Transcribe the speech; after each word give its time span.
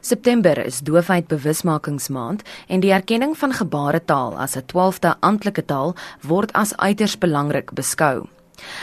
September 0.00 0.64
is 0.64 0.80
doofheid 0.80 1.26
bewusmakingsmaand 1.26 2.42
en 2.68 2.80
die 2.80 2.92
erkenning 2.92 3.36
van 3.38 3.52
gebaretaal 3.52 4.38
as 4.38 4.56
'n 4.56 4.66
12de 4.66 5.14
amptelike 5.20 5.64
taal 5.64 5.94
word 6.22 6.52
as 6.52 6.76
uiters 6.76 7.18
belangrik 7.18 7.72
beskou. 7.72 8.28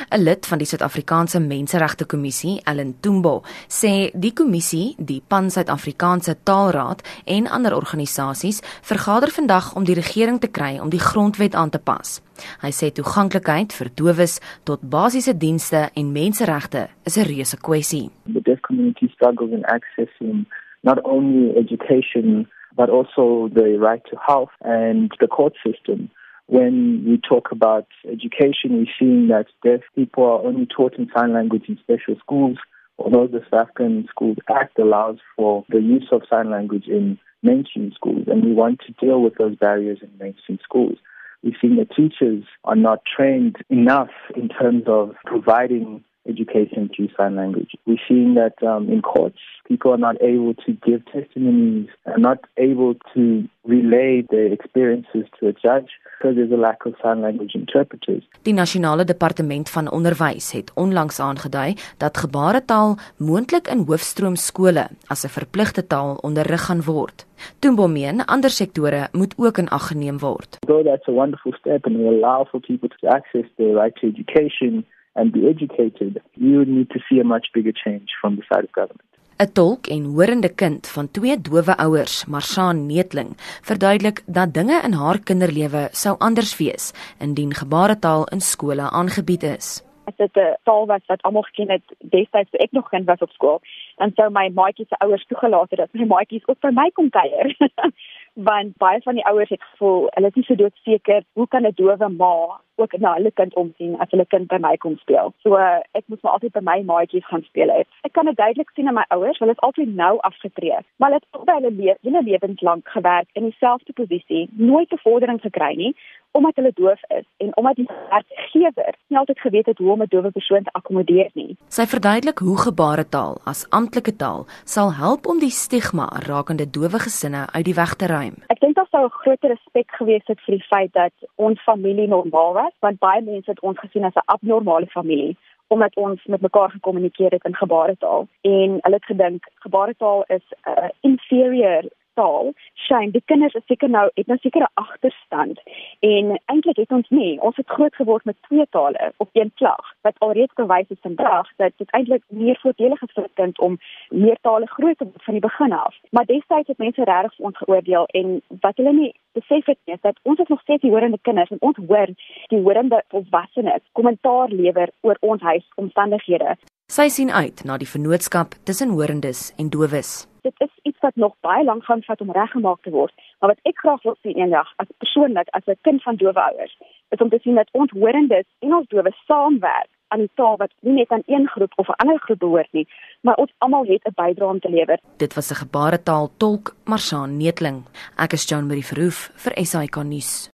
'n 0.10 0.22
Lid 0.24 0.46
van 0.46 0.58
die 0.58 0.68
Suid-Afrikaanse 0.68 1.40
Menseregte 1.40 2.06
Kommissie, 2.06 2.62
Ellen 2.64 2.96
Tumbo, 3.00 3.44
sê 3.68 4.12
die 4.14 4.34
kommissie, 4.34 4.96
die 4.98 5.22
Pan-Suid-Afrikaanse 5.28 6.38
Taalraad 6.44 7.02
en 7.26 7.48
ander 7.48 7.76
organisasies 7.76 8.62
vergader 8.82 9.32
vandag 9.32 9.76
om 9.76 9.84
die 9.84 9.96
regering 9.96 10.40
te 10.40 10.48
kry 10.48 10.80
om 10.80 10.90
die 10.90 11.00
grondwet 11.00 11.56
aan 11.56 11.70
te 11.70 11.80
pas. 11.80 12.22
Hy 12.62 12.72
sê 12.72 12.92
toeganklikheid 12.92 13.74
vir 13.74 13.92
dowes 13.96 14.40
tot 14.64 14.82
basiese 14.82 15.38
dienste 15.38 15.90
en 15.94 16.12
menseregte 16.12 16.88
is 17.04 17.18
'n 17.18 17.28
reuse 17.28 17.58
kwessie. 17.58 18.12
The 18.26 18.42
deaf 18.42 18.60
community 18.62 19.08
struggles 19.08 19.52
in 19.52 19.66
accessing 19.66 20.46
not 20.86 21.00
only 21.04 21.58
education, 21.58 22.48
but 22.78 22.90
also 22.90 23.50
the 23.54 23.78
right 23.80 24.02
to 24.10 24.16
health 24.26 24.52
and 24.62 25.12
the 25.20 25.28
court 25.28 25.54
system. 25.66 26.10
When 26.48 27.04
we 27.08 27.20
talk 27.28 27.52
about 27.52 27.88
education, 28.06 28.78
we're 28.78 28.94
seeing 29.00 29.28
that 29.30 29.48
deaf 29.64 29.82
people 29.96 30.24
are 30.26 30.46
only 30.46 30.68
taught 30.68 30.94
in 30.94 31.10
sign 31.16 31.34
language 31.34 31.64
in 31.68 31.80
special 31.80 32.16
schools, 32.20 32.58
although 33.00 33.26
the 33.26 33.42
South 33.50 33.70
African 33.70 34.08
Schools 34.10 34.38
Act 34.48 34.78
allows 34.78 35.18
for 35.36 35.66
the 35.70 35.82
use 35.82 36.08
of 36.12 36.22
sign 36.30 36.52
language 36.52 36.86
in 36.88 37.18
mainstream 37.42 37.92
schools, 37.96 38.26
and 38.28 38.46
we 38.46 38.54
want 38.54 38.82
to 38.86 38.94
deal 39.06 39.22
with 39.22 39.36
those 39.36 39.56
barriers 39.56 40.00
in 40.02 40.12
mainstream 40.20 40.60
schools. 40.64 40.98
We've 41.44 41.54
seen 41.62 41.78
that 41.78 41.96
teachers 41.96 42.44
are 42.64 42.76
not 42.76 43.00
trained 43.06 43.58
enough 43.70 44.10
in 44.36 44.50
terms 44.50 44.84
of 44.88 45.16
providing 45.26 46.04
education 46.28 46.90
through 46.96 47.10
sign 47.18 47.36
language. 47.36 47.72
We're 47.86 47.98
seeing 48.08 48.36
that 48.36 48.62
um, 48.66 48.90
in 48.90 49.02
courts, 49.02 49.40
people 49.68 49.92
are 49.92 50.04
not 50.08 50.16
able 50.22 50.54
to 50.66 50.72
give 50.88 51.02
testimonies, 51.12 51.90
are 52.06 52.22
not 52.30 52.40
able 52.58 52.94
to 53.14 53.48
relay 53.64 54.24
their 54.30 54.52
experiences 54.54 55.26
to 55.40 55.48
a 55.48 55.54
judge 55.54 55.90
because 56.18 56.36
there's 56.36 56.52
a 56.52 56.62
lack 56.68 56.86
of 56.86 56.94
sign 57.02 57.22
language 57.22 57.54
interpreters. 57.56 58.24
Die 58.42 58.54
nasionale 58.54 59.04
departement 59.04 59.70
van 59.70 59.92
onderwys 59.92 60.52
het 60.52 60.72
onlangs 60.74 61.20
aangedui 61.20 61.76
dat 61.98 62.18
gebaretaal 62.18 62.98
moontlik 63.18 63.68
in 63.68 63.84
hoofstroomskole 63.88 64.88
as 65.08 65.26
'n 65.26 65.34
verpligte 65.38 65.88
taal 65.88 66.16
onderrig 66.22 66.66
gaan 66.66 66.82
word. 66.82 67.26
Tumbo 67.60 67.88
meen 67.88 68.26
ander 68.26 68.50
sektore 68.50 69.08
moet 69.12 69.34
ook 69.38 69.58
in 69.58 69.70
ag 69.70 69.88
geneem 69.88 70.20
word. 70.20 70.58
Though 70.60 70.84
that's 70.84 71.08
a 71.08 71.12
wonderful 71.12 71.54
step 71.54 71.86
and 71.86 71.98
will 71.98 72.16
allow 72.18 72.46
for 72.46 72.60
people 72.60 72.90
to 72.90 73.08
access 73.08 73.46
the 73.58 73.74
right 73.74 73.96
to 73.96 74.08
education 74.08 74.86
and 75.14 75.32
be 75.32 75.48
educated, 75.48 76.22
you 76.32 76.66
need 76.66 76.90
to 76.90 77.00
see 77.00 77.20
a 77.20 77.24
much 77.24 77.48
bigger 77.52 77.74
change 77.74 78.12
from 78.22 78.36
the 78.36 78.44
side 78.50 78.64
of 78.64 78.72
government. 78.72 79.15
'n 79.38 79.52
Tolk 79.52 79.88
en 79.88 80.04
horende 80.16 80.50
kind 80.56 80.88
van 80.88 81.12
twee 81.12 81.36
dowe 81.42 81.78
ouers, 81.78 82.26
Marshaan 82.26 82.86
Neetling, 82.86 83.34
verduidelik 83.68 84.24
dat 84.26 84.54
dinge 84.54 84.82
in 84.88 84.94
haar 84.94 85.20
kinderlewe 85.20 85.88
sou 85.92 86.16
anders 86.20 86.58
wees 86.58 86.94
indien 87.20 87.54
gebaretaal 87.54 88.24
in 88.36 88.42
skole 88.42 88.90
aangebied 88.90 89.44
is. 89.44 89.84
As 90.06 90.16
dit 90.16 90.36
'n 90.38 90.56
taal 90.64 90.86
was 90.86 91.06
wat 91.08 91.22
almal 91.22 91.42
geken 91.42 91.70
het 91.70 91.84
destyds 92.00 92.50
toe 92.50 92.60
ek 92.60 92.72
nog 92.72 92.90
kind 92.90 93.06
was 93.06 93.20
op 93.20 93.32
skool, 93.32 93.62
dan 93.98 94.12
sou 94.16 94.30
my 94.30 94.50
maatjies 94.54 94.88
se 94.88 94.98
ouers 94.98 95.26
toegelaat 95.26 95.70
het 95.70 95.80
dat 95.80 95.94
my 95.94 96.06
maatjies 96.06 96.48
ook 96.48 96.60
by 96.60 96.72
my 96.72 96.90
kom 96.94 97.10
kuier. 97.10 97.56
want 98.36 98.78
baie 98.78 99.02
van 99.02 99.16
die 99.16 99.26
ouers 99.26 99.50
het 99.50 99.64
gevoel 99.64 100.08
hulle 100.14 100.28
is 100.28 100.36
nie 100.36 100.44
so 100.44 100.56
doodseker 100.56 101.24
hoe 101.34 101.48
kan 101.48 101.66
'n 101.66 101.76
dowe 101.76 102.10
ma 102.10 102.60
ook 102.76 102.98
na 102.98 103.14
hulle 103.14 103.32
kind 103.32 103.54
omsien 103.54 103.96
as 104.00 104.10
hulle 104.10 104.26
kind 104.26 104.48
by 104.48 104.58
my 104.58 104.76
kom 104.78 104.98
speel. 104.98 105.34
So 105.44 105.56
uh, 105.56 105.80
ek 105.92 106.04
moet 106.06 106.22
maar 106.22 106.32
altyd 106.32 106.52
by 106.52 106.64
my 106.64 106.82
maatjies 106.84 107.26
gaan 107.26 107.44
speel 107.44 107.72
het. 107.72 107.88
Ek 108.02 108.12
kan 108.12 108.26
dit 108.26 108.36
duidelik 108.36 108.70
sien 108.74 108.88
aan 108.88 108.94
my 109.00 109.06
ouers, 109.08 109.40
hulle 109.40 109.52
is 109.52 109.64
altyd 109.68 109.96
nou 109.96 110.18
afgetree, 110.20 110.80
maar 110.98 111.10
hulle 111.10 111.22
het 111.24 111.40
al 111.40 111.56
hulle 111.56 111.72
lewe, 111.72 111.98
hulle 112.02 112.24
lewenslank 112.24 112.90
gewerk 112.90 113.28
in 113.34 113.44
dieselfde 113.44 113.94
posisie, 113.94 114.50
nooit 114.52 114.92
'n 114.92 115.04
vordering 115.04 115.42
gekry 115.42 115.76
nie 115.76 115.96
omdat 116.38 116.56
hulle 116.56 116.72
doof 116.74 117.02
is 117.20 117.26
en 117.38 117.56
omdat 117.58 117.76
die 117.76 117.88
werkgewer 118.10 118.96
nie 119.08 119.20
altyd 119.20 119.40
geweet 119.40 119.70
het 119.72 119.78
hoe 119.78 119.92
om 119.92 120.02
'n 120.02 120.12
dowe 120.16 120.32
persoon 120.32 120.64
te 120.64 120.74
akkommodeer 120.80 121.30
nie. 121.34 121.58
Sy 121.68 121.86
verduidelik 121.96 122.40
hoe 122.40 122.58
gebaretaal 122.68 123.38
as 123.52 123.70
amptelike 123.70 124.16
taal 124.16 124.46
sal 124.64 124.94
help 124.94 125.28
om 125.28 125.40
die 125.40 125.56
stigma 125.64 126.08
rakende 126.28 126.70
dowe 126.70 127.00
gesinne 127.08 127.42
uit 127.56 127.66
die 127.66 127.80
weg 127.82 127.94
te 127.96 128.08
ruim. 128.08 128.36
Ek 128.48 128.60
dink 128.60 128.76
daar 128.76 128.92
sou 128.92 129.06
'n 129.06 129.18
groter 129.22 129.50
respek 129.50 129.92
gewees 130.00 130.26
het 130.26 130.40
vir 130.46 130.56
die 130.56 130.68
feit 130.72 130.94
dat 130.94 131.14
ons 131.36 131.64
familie 131.64 132.08
normaal 132.08 132.54
was, 132.54 132.74
want 132.80 133.00
baie 133.00 133.22
mense 133.22 133.50
het 133.50 133.62
ons 133.62 133.80
gesien 133.80 134.04
as 134.04 134.16
'n 134.16 134.26
abnormale 134.26 134.88
familie 134.88 135.38
omdat 135.68 135.96
ons 135.96 136.26
met 136.26 136.42
mekaar 136.42 136.70
gekommunikeer 136.70 137.32
het 137.32 137.44
in 137.44 137.56
gebaretaal 137.56 138.28
en 138.42 138.78
hulle 138.82 138.96
het 138.96 139.06
gedink 139.06 139.44
gebaretaal 139.56 140.24
is 140.28 140.46
'n 140.52 140.70
uh, 140.70 140.90
inferior 141.02 141.84
taal. 142.16 142.54
Shame, 142.88 143.12
die 143.12 143.24
kinders 143.26 143.56
is 143.60 143.66
seker 143.70 143.90
nou 143.90 144.10
het 144.14 144.28
nou 144.28 144.38
seker 144.42 144.62
'n 144.62 144.74
agterstand 144.74 145.60
en 146.00 146.40
eintlik 146.46 146.78
het 146.78 146.92
ons 146.92 147.10
nie, 147.10 147.42
ons 147.42 147.56
het 147.56 147.68
groot 147.68 147.96
geword 147.96 148.26
met 148.26 148.42
twee 148.48 148.66
tale 148.70 149.14
op 149.18 149.30
een 149.34 149.52
klag 149.56 149.94
wat 150.02 150.20
alreeds 150.20 150.54
bewys 150.54 150.90
het 150.90 151.00
vandag 151.02 151.48
dat 151.58 151.72
dit 151.78 151.90
eintlik 151.92 152.24
meer 152.28 152.58
voordelig 152.62 153.02
is 153.02 153.14
vir 153.16 153.24
'n 153.24 153.34
kind 153.34 153.60
om 153.60 153.78
meer 154.10 154.38
tale 154.42 154.68
groot 154.68 154.98
te 154.98 155.04
word 155.04 155.24
van 155.24 155.34
die 155.34 155.48
begin 155.50 155.74
af. 155.74 155.96
Maar 156.12 156.26
destyds 156.26 156.68
het 156.68 156.78
mense 156.78 157.04
regtig 157.04 157.40
ons 157.40 157.58
geoordeel 157.58 158.06
en 158.06 158.42
wat 158.60 158.78
hulle 158.78 158.94
nie 158.94 159.14
besef 159.34 159.66
het 159.66 159.78
nie 159.86 159.96
is 159.96 160.02
dat 160.02 160.20
ons 160.22 160.40
is 160.40 160.48
nog 160.48 160.62
steeds 160.62 160.82
die 160.82 160.92
horende 160.92 161.20
kinders 161.22 161.50
en 161.50 161.62
ons 161.62 161.78
hoor 161.88 162.10
die 162.48 162.62
horende 162.62 163.04
volwassenes 163.08 163.82
kommentaar 163.92 164.50
lewer 164.50 164.90
oor 165.02 165.18
ons 165.20 165.42
huisomstandighede. 165.42 166.56
Sy 166.88 167.08
sien 167.10 167.32
uit 167.32 167.64
na 167.66 167.78
die 167.78 167.90
vennootskap 167.90 168.48
tussen 168.64 168.90
horendes 168.90 169.54
en 169.58 169.70
dowes 169.70 170.35
dit 170.48 170.68
is 170.68 170.74
iets 170.90 171.00
wat 171.06 171.16
nog 171.16 171.34
baie 171.48 171.64
lank 171.64 171.84
gaan 171.84 172.04
vat 172.04 172.22
om 172.22 172.32
reggemaak 172.32 172.82
te 172.82 172.94
word. 172.94 173.14
Maar 173.40 173.54
wat 173.54 173.64
ek 173.72 173.78
graag 173.84 174.02
wil 174.08 174.18
sien 174.22 174.38
eendag 174.38 174.70
as 174.82 174.92
persoonlik 175.04 175.50
as 175.58 175.66
'n 175.66 175.82
kind 175.88 176.04
van 176.04 176.16
dowe 176.22 176.42
ouers, 176.50 176.78
is 177.10 177.24
om 177.24 177.30
te 177.30 177.40
sien 177.42 177.56
dat 177.56 177.70
ons 177.72 177.92
horendes 177.92 178.48
en 178.60 178.76
ons 178.76 178.88
dowe 178.88 179.12
saamwerk 179.28 179.92
aan 180.08 180.22
'n 180.22 180.30
taal 180.36 180.58
wat 180.58 180.74
nie 180.80 180.94
net 180.94 181.12
aan 181.12 181.26
een 181.26 181.48
groep 181.48 181.74
of 181.76 181.88
'n 181.88 182.00
ander 182.02 182.20
groep 182.20 182.40
behoort 182.40 182.72
nie, 182.72 182.88
maar 183.22 183.36
ons 183.36 183.52
almal 183.58 183.86
het 183.86 184.04
'n 184.06 184.18
bydrae 184.22 184.50
om 184.50 184.60
te 184.60 184.70
lewer. 184.70 185.00
Dit 185.18 185.34
was 185.34 185.52
'n 185.52 185.62
gebaretaal 185.64 186.30
tolk 186.38 186.76
Marshaan 186.86 187.38
Neetling. 187.38 187.86
Ek 188.18 188.34
is 188.34 188.48
Joan 188.50 188.68
Marie 188.68 188.86
Verhoef 188.86 189.32
vir 189.36 189.66
SAK 189.66 190.04
nuus. 190.04 190.54